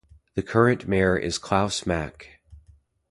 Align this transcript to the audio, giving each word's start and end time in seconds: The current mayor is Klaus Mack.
The 0.33 0.41
current 0.41 0.87
mayor 0.87 1.15
is 1.15 1.37
Klaus 1.37 1.85
Mack. 1.85 2.39